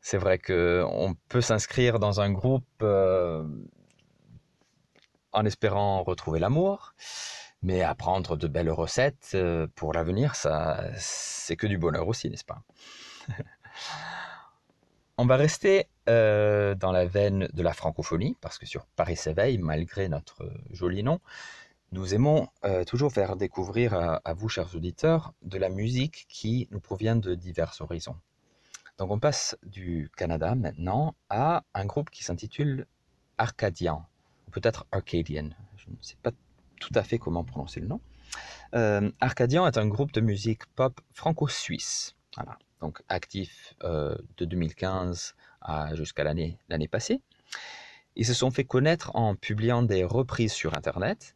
C'est 0.00 0.18
vrai 0.18 0.38
qu'on 0.38 1.16
peut 1.28 1.40
s'inscrire 1.40 1.98
dans 1.98 2.20
un 2.20 2.30
groupe 2.30 2.64
euh, 2.82 3.44
en 5.32 5.44
espérant 5.44 6.02
retrouver 6.02 6.40
l'amour, 6.40 6.94
mais 7.62 7.82
apprendre 7.82 8.36
de 8.36 8.48
belles 8.48 8.70
recettes 8.70 9.30
euh, 9.34 9.66
pour 9.74 9.92
l'avenir, 9.92 10.34
ça, 10.34 10.84
c'est 10.96 11.56
que 11.56 11.66
du 11.66 11.78
bonheur 11.78 12.08
aussi, 12.08 12.28
n'est-ce 12.30 12.44
pas? 12.44 12.62
On 15.18 15.26
va 15.26 15.36
rester 15.36 15.88
dans 16.06 16.90
la 16.92 17.04
veine 17.04 17.48
de 17.52 17.62
la 17.62 17.72
francophonie, 17.72 18.36
parce 18.40 18.58
que 18.58 18.66
sur 18.66 18.86
Paris 18.96 19.14
s'éveille, 19.14 19.58
malgré 19.58 20.08
notre 20.08 20.50
joli 20.70 21.04
nom, 21.04 21.20
nous 21.92 22.14
aimons 22.14 22.48
euh, 22.64 22.84
toujours 22.84 23.12
faire 23.12 23.36
découvrir 23.36 23.94
à, 23.94 24.32
vous, 24.34 24.48
chers 24.48 24.74
auditeurs, 24.74 25.34
de 25.42 25.58
la 25.58 25.68
musique 25.68 26.26
qui 26.28 26.66
nous 26.70 26.80
provient 26.80 27.16
de 27.16 27.34
divers 27.34 27.74
horizons. 27.80 28.16
Donc 28.98 29.10
on 29.10 29.18
passe 29.18 29.56
du 29.62 30.10
Canada 30.16 30.54
maintenant 30.54 31.14
à 31.28 31.64
un 31.74 31.84
groupe 31.84 32.10
qui 32.10 32.24
s'intitule 32.24 32.86
Arcadian, 33.38 34.06
ou 34.46 34.50
peut-être 34.50 34.86
Arcadian, 34.90 35.50
je 35.76 35.90
ne 35.90 35.96
sais 36.00 36.16
pas 36.22 36.30
tout 36.80 36.92
à 36.94 37.02
fait 37.02 37.18
comment 37.18 37.44
prononcer 37.44 37.80
le 37.80 37.86
nom. 37.86 38.00
Euh, 38.74 39.10
Arcadian 39.20 39.66
est 39.66 39.76
un 39.76 39.86
groupe 39.86 40.12
de 40.12 40.20
musique 40.20 40.64
pop 40.74 41.00
franco-suisse, 41.12 42.14
voilà. 42.36 42.58
donc 42.80 43.02
actif 43.08 43.74
euh, 43.84 44.16
de 44.38 44.46
2015 44.46 45.34
à- 45.60 45.94
jusqu'à 45.94 46.24
l'année 46.24 46.58
l'année 46.68 46.88
passée. 46.88 47.20
Ils 48.14 48.26
se 48.26 48.34
sont 48.34 48.50
fait 48.50 48.64
connaître 48.64 49.14
en 49.16 49.34
publiant 49.34 49.82
des 49.82 50.04
reprises 50.04 50.52
sur 50.52 50.76
Internet 50.76 51.34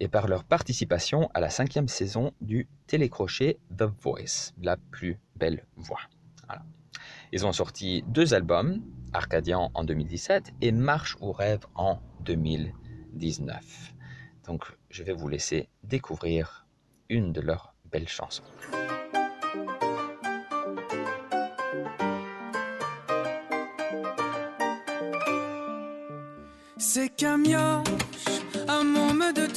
et 0.00 0.08
par 0.08 0.28
leur 0.28 0.44
participation 0.44 1.30
à 1.34 1.40
la 1.40 1.50
cinquième 1.50 1.88
saison 1.88 2.32
du 2.40 2.68
télécrochet 2.86 3.58
The 3.76 3.84
Voice, 4.02 4.52
la 4.60 4.76
plus 4.76 5.18
belle 5.36 5.64
voix. 5.76 6.00
Ils 7.32 7.44
ont 7.44 7.52
sorti 7.52 8.02
deux 8.08 8.32
albums, 8.32 8.82
Arcadian 9.12 9.70
en 9.74 9.84
2017 9.84 10.54
et 10.62 10.72
Marche 10.72 11.16
au 11.20 11.32
rêve 11.32 11.66
en 11.74 11.98
2019. 12.20 13.94
Donc 14.46 14.64
je 14.90 15.02
vais 15.02 15.12
vous 15.12 15.28
laisser 15.28 15.68
découvrir 15.82 16.66
une 17.10 17.32
de 17.32 17.40
leurs 17.40 17.74
belles 17.90 18.08
chansons. 18.08 18.44
De. 29.34 29.47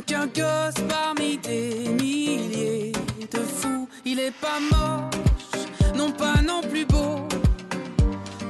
Qu'un 0.00 0.26
gosse 0.26 0.82
parmi 0.88 1.36
des 1.36 1.90
milliers 1.90 2.92
de 3.30 3.38
fous. 3.38 3.86
Il 4.06 4.18
est 4.18 4.32
pas 4.32 4.58
moche, 4.70 5.66
non 5.94 6.10
pas 6.10 6.40
non 6.42 6.62
plus 6.62 6.86
beau. 6.86 7.28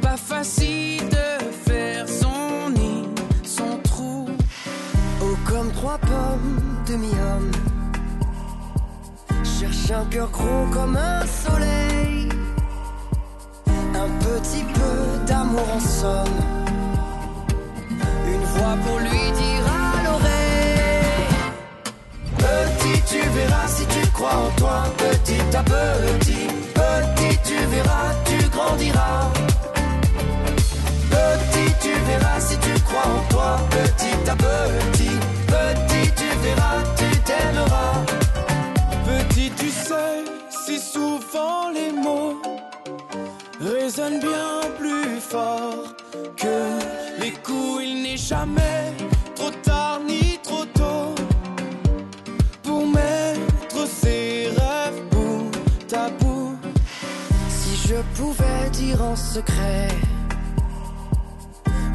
Pas 0.00 0.16
facile 0.16 1.02
de 1.08 1.44
faire 1.68 2.06
son 2.08 2.70
nid, 2.70 3.08
son 3.44 3.76
trou. 3.82 4.28
Oh, 5.20 5.36
comme 5.44 5.72
trois 5.72 5.98
pommes, 5.98 6.60
demi-homme. 6.86 7.50
Cherche 9.42 9.90
un 9.90 10.04
cœur 10.06 10.30
gros 10.30 10.66
comme 10.72 10.96
un 10.96 11.26
soleil. 11.26 12.28
Un 13.94 14.08
petit 14.20 14.64
peu 14.72 15.26
d'amour 15.26 15.68
en 15.74 15.80
somme. 15.80 16.40
Une 18.28 18.44
voix 18.44 18.76
pour 18.86 19.00
lui 19.00 19.11
verras 23.34 23.68
si 23.68 23.86
tu 23.86 24.06
crois 24.12 24.36
en 24.46 24.50
toi. 24.56 24.84
Petit 24.98 25.56
à 25.56 25.62
petit, 25.62 26.46
petit, 26.74 27.38
tu 27.44 27.56
verras, 27.66 28.14
tu 28.24 28.48
grandiras. 28.50 29.32
Petit, 31.10 31.68
tu 31.80 31.92
verras 32.08 32.40
si 32.40 32.56
tu 32.58 32.72
crois 32.82 33.06
en 33.06 33.32
toi. 33.32 33.58
Petit 33.70 34.30
à 34.30 34.34
petit, 34.36 34.86
petit, 34.86 34.91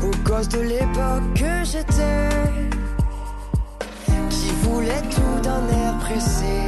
aux 0.02 0.30
gosses 0.30 0.50
de 0.50 0.62
l'époque 0.62 1.34
que 1.36 1.64
j'étais 1.64 2.58
disait 4.88 5.02
tout 5.10 5.42
d'un 5.42 5.68
air 5.70 5.98
pressé, 6.00 6.66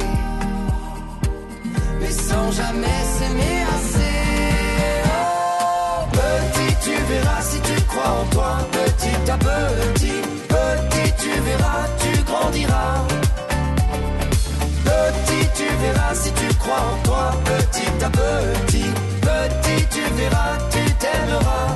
mais 2.00 2.10
sans 2.10 2.52
jamais 2.52 3.00
s'aimer 3.16 3.62
assez. 3.74 4.16
Oh, 5.06 6.06
petit, 6.12 6.76
tu 6.84 6.94
verras 7.12 7.42
si 7.42 7.60
tu 7.60 7.82
crois 7.82 8.12
en 8.20 8.24
toi, 8.34 8.58
petit 8.72 9.30
à 9.30 9.38
petit, 9.38 10.20
petit, 10.48 11.12
tu 11.18 11.30
verras, 11.40 11.86
tu 11.98 12.22
grandiras. 12.24 13.06
Petit, 14.84 15.48
tu 15.56 15.66
verras 15.82 16.14
si 16.14 16.32
tu 16.32 16.54
crois 16.56 16.82
en 16.92 17.02
toi, 17.04 17.32
petit 17.44 18.04
à 18.04 18.10
petit, 18.10 18.89
verras, 20.14 20.58
tu 20.70 20.94
t'aimeras. 20.94 21.69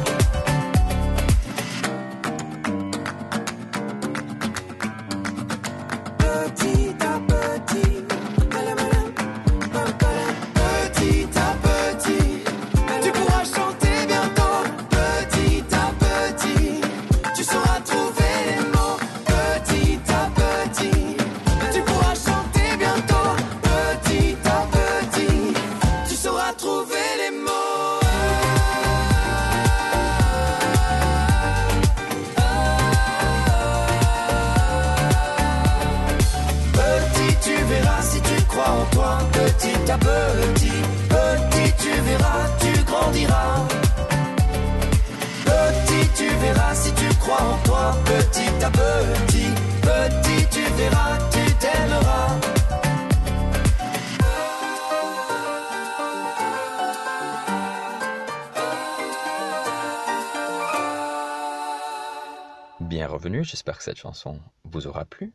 J'espère 63.25 63.79
que 63.79 63.85
cette 63.85 63.97
chanson 63.97 64.39
vous 64.65 64.87
aura 64.87 65.07
plu. 65.07 65.33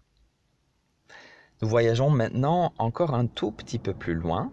Nous 1.62 1.67
voyageons 1.67 2.12
maintenant 2.12 2.72
encore 2.77 3.15
un 3.15 3.25
tout 3.25 3.51
petit 3.51 3.79
peu 3.79 3.96
plus 3.96 4.13
loin. 4.13 4.51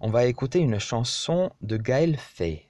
On 0.00 0.10
va 0.10 0.24
écouter 0.24 0.58
une 0.58 0.80
chanson 0.80 1.52
de 1.60 1.76
Gaël 1.76 2.16
Faye. 2.16 2.66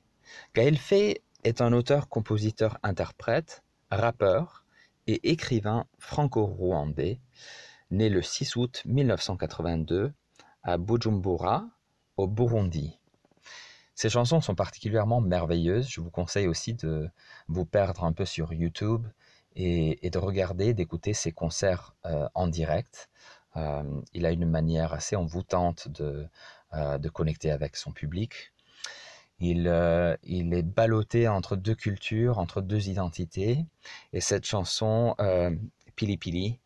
Gaël 0.54 0.76
Faye 0.76 1.20
est 1.44 1.62
un 1.62 1.72
auteur, 1.72 2.10
compositeur, 2.10 2.78
interprète, 2.82 3.62
rappeur 3.90 4.66
et 5.06 5.30
écrivain 5.30 5.86
franco-rwandais, 5.98 7.18
né 7.90 8.10
le 8.10 8.20
6 8.20 8.56
août 8.56 8.82
1982 8.84 10.12
à 10.62 10.76
Bujumbura, 10.76 11.64
au 12.18 12.26
Burundi. 12.26 12.98
Ces 13.94 14.10
chansons 14.10 14.42
sont 14.42 14.54
particulièrement 14.54 15.22
merveilleuses. 15.22 15.88
Je 15.88 16.02
vous 16.02 16.10
conseille 16.10 16.48
aussi 16.48 16.74
de 16.74 17.08
vous 17.48 17.64
perdre 17.64 18.04
un 18.04 18.12
peu 18.12 18.26
sur 18.26 18.52
YouTube 18.52 19.06
et, 19.56 20.10
de 20.10 20.18
regarder, 20.18 20.74
d'écouter 20.74 21.12
ses 21.14 21.32
concerts 21.32 21.94
euh, 22.06 22.28
en 22.34 22.46
direct. 22.48 23.08
Euh, 23.56 23.82
il 24.12 24.26
a 24.26 24.30
une 24.30 24.48
manière 24.48 24.92
assez 24.92 25.16
envoûtante 25.16 25.88
de, 25.88 26.28
euh, 26.74 26.98
de 26.98 27.08
connecter 27.08 27.50
avec 27.50 27.76
son 27.76 27.92
public. 27.92 28.52
Il, 29.42 29.72
il 30.22 30.52
est 30.52 30.62
ballotté 30.62 31.26
entre 31.26 31.56
deux 31.56 31.74
cultures, 31.74 32.38
entre 32.38 32.60
deux 32.60 32.90
identités. 32.90 33.64
Et 34.12 34.20
cette 34.20 34.44
chanson, 34.44 35.16
Pili 35.96 36.18
Pili, 36.18 36.60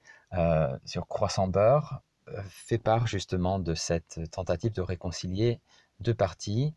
sur 0.84 1.06
Croissant 1.06 1.46
Beurre, 1.46 2.02
fait 2.48 2.78
part 2.78 3.06
justement 3.06 3.60
de 3.60 3.74
cette 3.74 4.28
tentative 4.32 4.72
de 4.72 4.80
réconcilier 4.80 5.60
deux 6.00 6.14
parties 6.14 6.74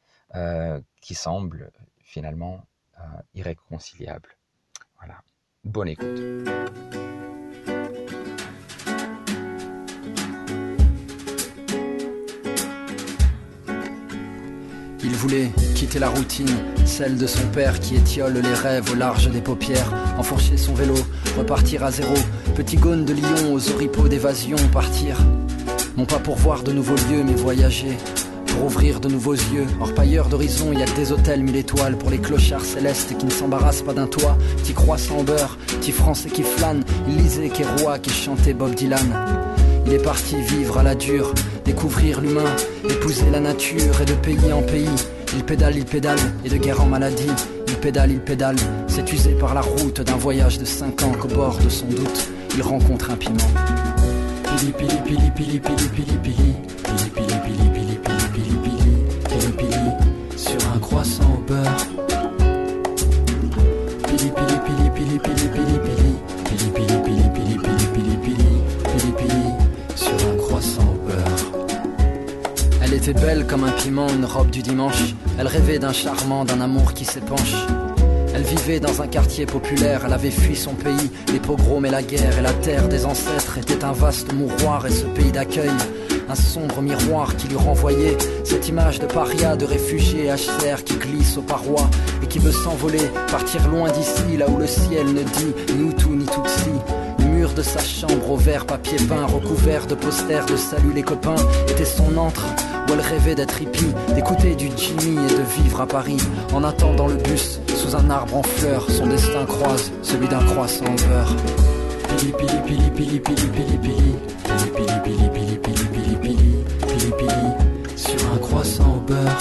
qui 1.02 1.16
semblent 1.16 1.72
finalement 2.04 2.64
irréconciliables. 3.34 4.38
Voilà. 5.00 5.24
Bonne 5.68 5.90
écoute. 5.90 6.06
Il 15.04 15.12
voulait 15.12 15.52
quitter 15.76 16.00
la 16.00 16.08
routine, 16.08 16.48
celle 16.86 17.18
de 17.18 17.28
son 17.28 17.46
père 17.48 17.80
qui 17.82 17.96
étiole 17.96 18.34
les 18.38 18.54
rêves 18.54 18.90
au 18.92 18.96
large 18.96 19.30
des 19.30 19.42
paupières, 19.42 19.94
enfourcher 20.18 20.56
son 20.56 20.74
vélo, 20.74 20.96
repartir 21.38 21.84
à 21.84 21.92
zéro, 21.92 22.16
petit 22.56 22.78
gaune 22.78 23.04
de 23.04 23.14
lion 23.14 23.54
aux 23.54 23.70
oripeaux 23.72 24.08
d'évasion, 24.08 24.58
partir. 24.72 25.18
Non 25.98 26.06
pas 26.06 26.20
pour 26.20 26.38
voir 26.38 26.64
de 26.64 26.72
nouveaux 26.72 26.96
lieux, 27.12 27.24
mais 27.26 27.34
voyager, 27.34 27.98
pour 28.58 28.68
ouvrir 28.68 29.00
de 29.00 29.08
nouveaux 29.08 29.34
yeux. 29.34 29.68
Orpailleurs 29.80 30.30
d'horizon, 30.30 30.72
il 30.74 30.80
y 30.80 30.84
a 30.84 30.86
des 30.96 31.12
hôtels 31.12 31.44
mille 31.44 31.56
étoiles 31.56 31.98
pour 31.98 32.10
les 32.10 32.18
clochards 32.18 32.66
célestes 32.66 33.16
qui 33.18 33.26
ne 33.26 33.32
s'embarrassent 33.32 33.84
pas 33.84 33.94
d'un 33.94 34.08
toit. 34.08 34.38
Qui 34.64 34.74
croissants 34.74 35.20
en 35.20 35.24
beurre, 35.24 35.58
qui 35.82 35.92
français 35.92 36.30
qui 36.30 36.44
flânent. 36.44 36.84
Il 37.08 37.18
lisait 37.18 37.50
qui 37.50 37.62
est 37.62 37.82
roi, 37.82 38.00
qui 38.00 38.10
chantait 38.10 38.54
Bob 38.54 38.74
Dylan. 38.74 39.14
Il 39.86 39.94
est 39.94 40.04
parti 40.04 40.36
vivre 40.42 40.78
à 40.80 40.84
la 40.84 40.96
dure, 40.96 41.34
découvrir 41.66 42.20
l'humain, 42.20 42.56
épouser 42.90 43.30
la 43.32 43.40
nature 43.40 44.02
et 44.02 44.06
de 44.06 44.14
pays 44.14 44.52
en 44.52 44.62
pays. 44.64 44.90
Il 45.36 45.44
pédale, 45.44 45.78
il 45.78 45.86
pédale, 45.86 46.20
et 46.44 46.50
de 46.50 46.58
guerre 46.58 46.82
en 46.82 46.88
maladie. 46.88 47.32
Il 47.68 47.76
pédale, 47.76 48.12
il 48.12 48.20
pédale, 48.20 48.56
c'est 48.88 49.12
usé 49.14 49.32
par 49.34 49.54
la 49.54 49.62
route 49.62 50.02
d'un 50.02 50.18
voyage 50.18 50.58
de 50.58 50.66
cinq 50.66 51.04
ans 51.04 51.12
qu'au 51.12 51.28
bord 51.28 51.58
de 51.60 51.70
son 51.70 51.86
doute, 51.86 52.30
il 52.56 52.62
rencontre 52.62 53.12
un 53.12 53.18
piment. 53.18 53.38
Pili, 54.44 54.72
pili, 54.72 54.96
pili, 55.06 55.32
pili, 55.36 55.60
pili, 55.60 55.90
pili, 55.90 56.18
pili. 56.24 56.77
Était 73.10 73.22
belle 73.22 73.48
comme 73.48 73.64
un 73.64 73.72
piment, 73.72 74.10
une 74.10 74.26
robe 74.26 74.50
du 74.50 74.62
dimanche. 74.62 75.16
Elle 75.40 75.48
rêvait 75.48 75.80
d'un 75.80 75.94
charmant, 75.94 76.44
d'un 76.44 76.60
amour 76.60 76.94
qui 76.94 77.06
s'épanche. 77.06 77.54
Elle 78.36 78.44
vivait 78.44 78.82
dans 78.82 79.02
un 79.02 79.08
quartier 79.08 79.46
populaire, 79.46 80.02
elle 80.06 80.12
avait 80.12 80.32
fui 80.32 80.58
son 80.58 80.74
pays, 80.74 81.10
les 81.32 81.40
pogroms 81.40 81.86
et 81.86 81.90
la 81.90 82.04
guerre, 82.04 82.38
et 82.38 82.42
la 82.42 82.52
terre 82.52 82.90
des 82.90 83.06
ancêtres 83.06 83.58
était 83.60 83.86
un 83.86 83.94
vaste 83.94 84.34
mouroir, 84.34 84.86
et 84.86 84.92
ce 84.92 85.06
pays 85.06 85.32
d'accueil, 85.32 85.72
un 86.28 86.36
sombre 86.36 86.82
miroir 86.82 87.38
qui 87.38 87.48
lui 87.48 87.56
renvoyait 87.56 88.18
cette 88.44 88.68
image 88.68 89.00
de 89.00 89.06
paria, 89.06 89.56
de 89.56 89.64
réfugié 89.64 90.26
HCR 90.26 90.84
qui 90.84 90.96
glisse 90.98 91.38
aux 91.38 91.44
parois, 91.44 91.90
et 92.22 92.28
qui 92.28 92.40
veut 92.40 92.52
s'envoler, 92.52 93.10
partir 93.32 93.66
loin 93.70 93.90
d'ici, 93.90 94.36
là 94.38 94.50
où 94.50 94.58
le 94.58 94.68
ciel 94.68 95.08
ne 95.14 95.24
dit 95.24 95.54
ni 95.78 95.90
Hutu 95.90 96.10
ni 96.10 96.26
Tutsi. 96.26 96.72
Le 97.20 97.27
mur 97.48 97.54
de 97.56 97.62
sa 97.62 97.80
chambre 97.80 98.32
au 98.32 98.38
vert 98.38 98.66
papier 98.66 98.98
peint, 99.08 99.26
recouvert 99.26 99.86
de 99.88 99.96
posters 99.96 100.46
de 100.46 100.56
salut 100.56 100.94
les 100.94 101.04
copains, 101.04 101.36
était 101.68 101.86
son 101.86 102.18
antre 102.18 102.46
où 102.88 102.94
elle 102.94 103.02
rêvait 103.02 103.36
d'être 103.36 103.62
hippie, 103.62 103.94
d'écouter 104.16 104.56
du 104.56 104.70
Jimmy 104.76 105.18
et 105.18 105.34
de 105.34 105.62
vivre 105.62 105.82
à 105.82 105.88
Paris. 105.88 106.18
En 106.54 106.64
attendant 106.64 107.08
le 107.08 107.16
bus, 107.16 107.60
sous 107.76 107.96
un 107.96 108.10
arbre 108.10 108.38
en 108.38 108.44
fleurs, 108.44 108.90
son 108.90 109.08
destin 109.08 109.46
croise 109.46 109.92
celui 110.02 110.28
d'un 110.28 110.44
croissant 110.46 110.86
au 110.86 111.10
beurre. 111.10 111.36
Pili 112.18 112.32
pili 112.34 112.60
pili 112.66 112.90
pili 112.92 113.20
pili 113.20 113.48
pili 113.48 113.78
pili 113.78 114.18
pili 114.74 115.00
pili 115.04 115.30
pili 115.30 115.58
pili 115.58 115.58
pili 115.60 116.16
pili 116.16 116.66
pili 116.82 117.12
pili 117.18 117.96
sur 117.96 118.34
un 118.34 118.38
croissant 118.38 118.96
au 118.98 119.00
beurre. 119.00 119.38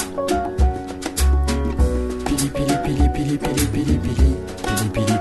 Pili 2.26 2.50
pili 2.50 2.76
pili 2.84 3.08
pili 3.08 3.38
pili 3.38 3.66
pili 3.66 3.98
pili 3.98 4.36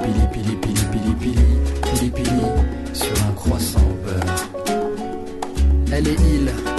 Pili 0.06 0.28
pili 0.32 0.56
pili 0.58 0.82
pili 0.92 1.16
pili 1.20 1.46
pili 1.82 2.12
pili 2.12 2.42
sur 2.94 3.26
un 3.28 3.34
croissant 3.34 3.80
beurre. 4.04 4.50
Elle 5.92 6.08
est 6.08 6.20
île 6.36 6.75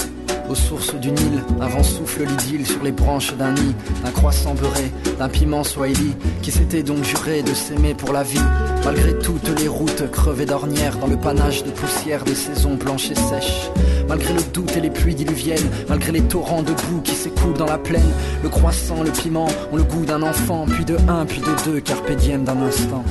aux 0.48 0.54
sources 0.54 0.94
du 0.94 1.11
Nil, 1.11 1.42
avant 1.61 1.82
souffle 1.82 2.24
l'idylle 2.24 2.66
sur 2.66 2.82
les 2.82 2.92
branches 2.92 3.35
d'un 3.37 3.52
nid, 3.52 3.74
d'un 4.04 4.11
croissant 4.11 4.54
beurré, 4.54 4.92
d'un 5.18 5.28
piment 5.28 5.64
swahili, 5.64 6.14
qui 6.42 6.50
s'était 6.50 6.82
donc 6.82 7.04
juré 7.04 7.42
de 7.42 7.54
s'aimer 7.54 7.94
pour 7.94 8.12
la 8.12 8.22
vie, 8.22 8.40
malgré 8.85 9.18
toutes 9.18 9.48
les 9.61 9.68
routes 9.68 10.11
crevées 10.11 10.46
d'ornières, 10.46 10.98
dans 10.98 11.06
le 11.06 11.16
panache 11.16 11.64
de 11.64 11.70
poussière 11.70 12.24
des 12.24 12.35
saisons 12.35 12.74
blanches 12.74 13.11
et 13.11 13.14
sèches. 13.14 13.70
Malgré 14.09 14.35
le 14.35 14.42
doute 14.52 14.76
et 14.76 14.80
les 14.80 14.90
pluies 14.90 15.14
diluviennes, 15.14 15.68
malgré 15.88 16.12
les 16.12 16.22
torrents 16.22 16.62
de 16.62 16.72
boue 16.72 17.00
qui 17.02 17.14
s'écoulent 17.14 17.59
dans 17.59 17.66
la 17.66 17.78
plaine, 17.78 18.12
le 18.42 18.48
croissant, 18.48 19.02
le 19.02 19.11
piment 19.11 19.48
ont 19.72 19.76
le 19.76 19.82
goût 19.82 20.04
d'un 20.04 20.22
enfant, 20.22 20.66
puis 20.66 20.85
de 20.85 20.96
un, 21.09 21.26
puis 21.26 21.40
de 21.40 21.70
deux, 21.70 21.80
carpe 21.80 22.11
diem 22.12 22.44
d'un 22.44 22.62
instant. 22.62 23.04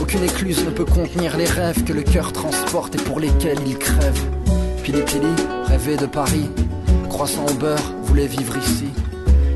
Aucune 0.00 0.22
écluse 0.22 0.64
ne 0.64 0.70
peut 0.70 0.84
contenir 0.84 1.36
les 1.36 1.46
rêves 1.46 1.84
que 1.84 1.92
le 1.92 2.02
cœur 2.02 2.32
transporte 2.32 2.94
et 2.94 2.98
pour 2.98 3.18
lesquels 3.18 3.58
il 3.66 3.78
crève. 3.78 4.35
Pili 4.86 5.02
Pili 5.02 5.34
rêvait 5.64 5.96
de 5.96 6.06
Paris, 6.06 6.48
croissant 7.08 7.44
au 7.44 7.54
beurre, 7.54 7.92
voulait 8.04 8.28
vivre 8.28 8.56
ici. 8.56 8.86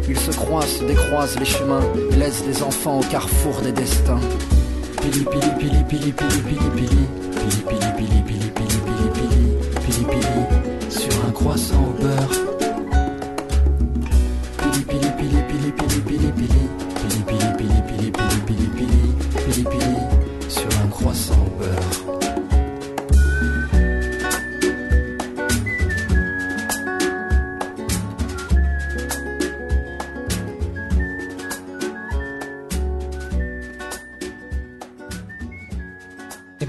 Ils 0.09 0.19
se 0.19 0.33
croisent, 0.33 0.79
se 0.81 0.85
décroisent 0.85 1.39
les 1.39 1.45
chemins, 1.45 1.85
et 2.11 2.17
laissent 2.17 2.45
des 2.45 2.65
enfants 2.65 2.99
au 2.99 3.05
carrefour 3.05 3.61
des 3.61 3.71
destins. 3.71 4.19
Pili 5.01 5.25
Pili 5.25 5.51
Pili 5.57 5.85
Pili 5.85 6.13
Pili 6.13 6.43
Pili 6.43 6.59
Pili 6.75 7.07
Pili 7.31 7.47
Pili 7.47 7.87
Pili 7.97 8.23
Pili 8.23 8.23
Pili 8.23 8.51
Pili 8.51 8.81
Pili 9.15 9.47
Pili 9.85 10.05
Pili 10.05 10.91
sur 10.91 11.25
un 11.25 11.31
croissant 11.31 11.95
au 11.97 12.03
beurre. 12.03 12.60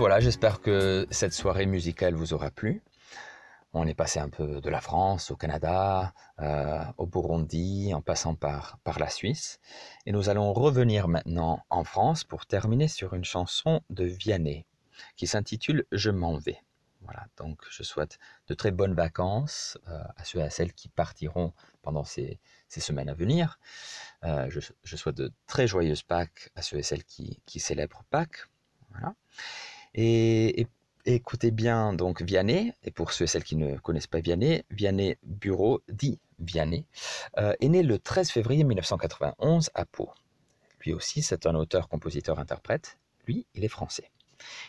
Voilà, 0.02 0.20
j'espère 0.20 0.62
que 0.62 1.06
cette 1.12 1.32
soirée 1.32 1.68
musicale 1.68 2.16
vous 2.16 2.34
aura 2.34 2.50
plu. 2.50 2.82
On 3.72 3.86
est 3.86 3.94
passé 3.94 4.20
un 4.20 4.30
peu 4.30 4.60
de 4.60 4.70
la 4.72 4.82
France 4.82 5.30
au 5.30 5.36
Canada, 5.36 6.16
euh, 6.40 6.84
au 6.98 7.06
Burundi, 7.06 7.94
en 7.94 8.02
passant 8.02 8.34
par, 8.34 8.80
la 8.98 9.10
Suisse. 9.10 9.60
Et 10.08 10.12
nous 10.12 10.28
allons 10.30 10.54
revenir 10.54 11.08
maintenant 11.08 11.64
en 11.70 11.84
France 11.84 12.24
pour 12.24 12.48
terminer 12.48 12.88
sur 12.88 13.14
une 13.14 13.24
chanson 13.24 13.82
de 13.92 14.06
Vianney 14.06 14.66
qui 15.18 15.28
s'intitule 15.28 15.86
Je 15.92 16.10
m'en 16.10 16.36
vais. 16.36 16.58
Voilà, 17.02 17.28
donc 17.38 17.62
je 17.70 17.84
souhaite 17.84 18.18
de 18.48 18.56
très 18.56 18.72
bonnes 18.72 18.96
vacances 18.96 19.78
euh, 19.88 20.02
à 20.18 20.24
ceux 20.24 20.40
et 20.40 20.44
à 20.44 20.50
celles 20.50 20.74
qui 20.74 20.90
partiront 20.90 21.54
pendant 21.84 22.06
ces, 22.06 22.40
semaines 22.70 23.10
à 23.10 23.14
venir. 23.14 23.60
Euh, 24.24 24.48
je, 24.50 24.62
je 24.84 24.96
souhaite 24.96 25.18
de 25.18 25.32
très 25.46 25.68
joyeuses 25.68 26.02
Pâques 26.02 26.50
à 26.56 26.64
ceux 26.64 26.78
et 26.78 26.84
celles 26.84 27.04
qui, 27.04 27.40
qui 27.46 27.60
célèbrent 27.60 28.04
Pâques. 28.10 28.48
Voilà. 28.90 29.14
Et, 29.94 30.68
écoutez 31.06 31.52
bien 31.52 31.94
donc 31.94 32.22
Vianney, 32.22 32.74
et 32.84 32.92
pour 32.92 33.12
ceux 33.12 33.26
et 33.26 33.28
celles 33.28 33.44
qui 33.44 33.56
ne 33.56 33.78
connaissent 33.78 34.08
pas 34.08 34.20
Vianney, 34.20 34.64
Vianney 34.70 35.18
Bureau, 35.24 35.82
dit 35.90 36.20
Vianney, 36.40 36.86
euh, 37.38 37.54
est 37.60 37.70
né 37.70 37.84
le 37.84 37.98
13 37.98 38.30
février 38.30 38.64
1991 38.64 39.72
à 39.74 39.86
Pau. 39.86 40.12
Lui 40.82 40.94
aussi, 40.94 41.22
c'est 41.22 41.46
un 41.46 41.56
auteur, 41.56 41.90
compositeur, 41.90 42.40
interprète. 42.40 42.98
Lui, 43.28 43.46
il 43.56 43.64
est 43.64 43.70
français. 43.70 44.10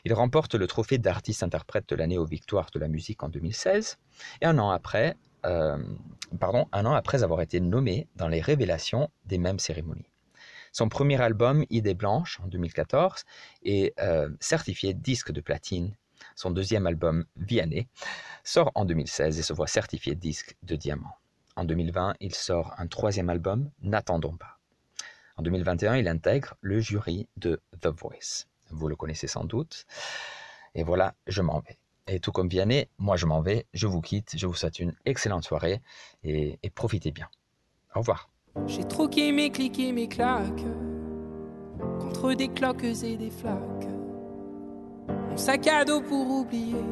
Il 0.05 0.13
remporte 0.13 0.55
le 0.55 0.67
trophée 0.67 0.99
d'artiste-interprète 0.99 1.89
de 1.89 1.97
l'année 1.97 2.19
aux 2.19 2.27
Victoires 2.27 2.71
de 2.73 2.79
la 2.79 2.89
musique 2.89 3.23
en 3.23 3.29
2016, 3.29 3.99
et 4.41 4.47
un 4.47 4.59
an 4.59 4.71
après, 4.71 5.17
euh, 5.47 5.79
pardon, 6.39 6.67
un 6.73 6.85
an 6.87 6.93
après 6.93 7.23
avoir 7.23 7.41
été 7.41 7.61
nommé 7.61 8.07
dans 8.17 8.29
les 8.29 8.41
révélations 8.41 9.09
des 9.25 9.39
mêmes 9.39 9.59
cérémonies. 9.59 10.12
Son 10.73 10.89
premier 10.89 11.21
album, 11.21 11.65
Idée 11.69 11.95
blanche, 11.95 12.41
en 12.43 12.49
2014, 12.49 13.25
est 13.65 13.99
euh, 14.01 14.31
certifié 14.41 14.95
disque 14.95 15.31
de 15.31 15.43
platine. 15.43 15.95
Son 16.35 16.51
deuxième 16.51 16.87
album, 16.87 17.27
Vianney, 17.37 17.89
sort 18.43 18.73
en 18.75 18.87
2016 18.87 19.39
et 19.39 19.43
se 19.43 19.53
voit 19.53 19.67
certifié 19.67 20.15
disque 20.15 20.57
de 20.63 20.75
diamant. 20.75 21.15
En 21.57 21.65
2020, 21.65 22.15
il 22.21 22.35
sort 22.35 22.75
un 22.79 22.87
troisième 22.87 23.29
album, 23.29 23.71
N'attendons 23.83 24.37
pas. 24.37 24.59
En 25.37 25.43
2021, 25.43 25.97
il 25.97 26.09
intègre 26.09 26.55
le 26.63 26.81
jury 26.81 27.29
de 27.37 27.61
The 27.81 27.89
Voice. 27.89 28.47
Vous 28.71 28.89
le 28.89 28.97
connaissez 28.97 29.27
sans 29.27 29.45
doute. 29.45 29.85
Et 30.75 30.85
voilà, 30.85 31.15
je 31.27 31.43
m'en 31.43 31.61
vais. 31.61 31.77
Et 32.07 32.19
tout 32.19 32.33
comme 32.33 32.49
Vianney, 32.49 32.89
moi 32.99 33.17
je 33.17 33.27
m'en 33.27 33.43
vais, 33.43 33.67
je 33.75 33.87
vous 33.87 34.01
quitte, 34.01 34.37
je 34.37 34.47
vous 34.47 34.55
souhaite 34.55 34.79
une 34.79 34.95
excellente 35.05 35.45
soirée 35.45 35.83
et, 36.25 36.59
et 36.63 36.71
profitez 36.71 37.11
bien. 37.11 37.29
Au 37.95 38.01
revoir. 38.01 38.31
J'ai 38.67 38.85
troqué 38.85 39.33
mes 39.33 39.51
clics 39.51 39.79
et 39.81 39.93
mes 39.93 40.09
claques 40.09 40.65
contre 42.01 42.35
des 42.35 42.49
cloques 42.49 42.85
et 42.85 43.17
des 43.17 43.31
flaques. 43.31 43.89
Mon 45.31 45.37
sac 45.37 45.67
à 45.69 45.85
dos 45.85 46.03
pour 46.03 46.31
oublier 46.31 46.85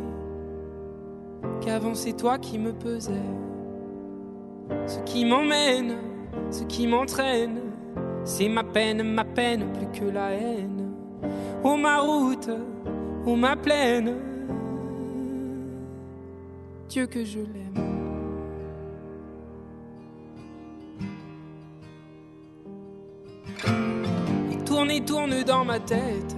qu'avant 1.61 1.95
c'est 1.95 2.15
toi 2.17 2.39
qui 2.39 2.59
me 2.59 2.73
pesais. 2.73 3.13
Ce 4.87 5.01
qui 5.01 5.25
m'emmène, 5.25 5.97
ce 6.51 6.65
qui 6.65 6.87
m'entraîne, 6.87 7.61
c'est 8.25 8.49
ma 8.49 8.65
peine, 8.65 9.03
ma 9.03 9.25
peine 9.25 9.67
plus 9.73 10.01
que 10.01 10.07
la 10.07 10.33
haine. 10.33 10.93
Oh 11.63 11.77
ma 11.77 11.99
route, 11.99 12.51
oh 13.27 13.37
ma 13.37 13.55
plaine, 13.55 14.15
Dieu 16.89 17.07
que 17.07 17.23
je 17.23 17.41
l'aime. 17.41 17.90
Tourne 25.05 25.33
et 25.33 25.45
tourne 25.45 25.45
dans 25.45 25.65
ma 25.65 25.79
tête. 25.79 26.37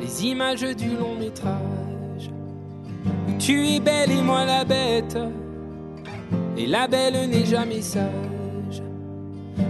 Les 0.00 0.26
images 0.26 0.62
du 0.76 0.90
long 0.96 1.14
métrage. 1.18 2.30
Où 3.28 3.32
tu 3.38 3.66
es 3.66 3.80
belle 3.80 4.10
et 4.10 4.22
moi 4.22 4.44
la 4.44 4.64
bête. 4.64 5.18
Et 6.56 6.66
la 6.66 6.86
belle 6.86 7.28
n'est 7.28 7.46
jamais 7.46 7.82
sage. 7.82 8.82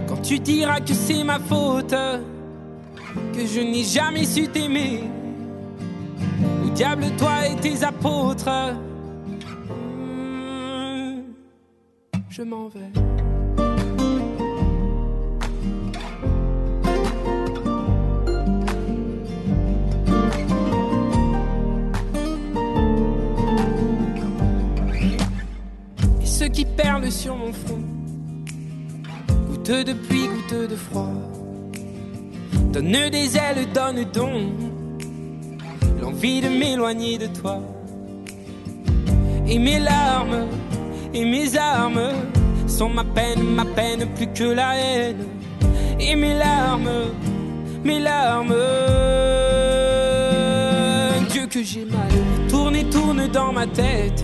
Quand 0.07 0.21
tu 0.21 0.39
diras 0.39 0.79
que 0.79 0.93
c'est 0.93 1.23
ma 1.23 1.39
faute. 1.39 1.95
Que 3.33 3.45
je 3.45 3.61
n'ai 3.61 3.83
jamais 3.83 4.25
su 4.25 4.47
t'aimer. 4.47 5.03
Au 6.65 6.69
diable 6.69 7.05
toi 7.17 7.47
et 7.47 7.55
tes 7.55 7.83
apôtres. 7.83 8.49
Mmh, 9.97 11.21
je 12.29 12.41
m'en 12.43 12.67
vais 12.67 13.14
qui 26.55 26.63
perlent 26.63 27.11
sur 27.11 27.35
mon 27.35 27.51
front, 27.51 27.83
goutte 29.49 29.85
de 29.85 29.91
pluie, 29.91 30.27
goutte 30.27 30.69
de 30.69 30.75
froid, 30.77 31.11
donne 32.71 33.09
des 33.11 33.35
ailes, 33.35 33.67
donne 33.73 34.05
donc 34.05 34.53
l'envie 36.01 36.39
de 36.39 36.47
m'éloigner 36.47 37.17
de 37.17 37.27
toi. 37.27 37.59
Et 39.45 39.59
mes 39.59 39.79
larmes 39.79 40.47
et 41.13 41.25
mes 41.25 41.57
armes 41.57 42.13
sont 42.67 42.89
ma 42.89 43.03
peine, 43.03 43.43
ma 43.43 43.65
peine 43.65 44.05
plus 44.15 44.27
que 44.27 44.45
la 44.45 44.77
haine. 44.77 45.25
Et 45.99 46.15
mes 46.15 46.37
larmes, 46.37 47.11
mes 47.83 47.99
larmes, 47.99 48.55
Dieu 51.31 51.47
que 51.47 51.61
j'ai 51.61 51.83
mal, 51.83 52.13
tourne 52.47 52.77
et 52.77 52.85
tourne 52.85 53.27
dans 53.27 53.51
ma 53.51 53.67
tête 53.67 54.23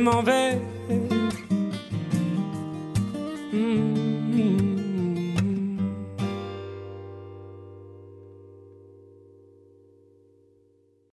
m'en 0.00 0.22
vais 0.22 0.58